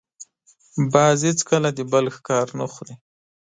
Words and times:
باز 0.93 1.19
هېڅکله 1.29 1.69
د 1.77 1.79
بل 1.91 2.05
ښکار 2.15 2.47
نه 2.59 2.65
خوري 2.73 2.95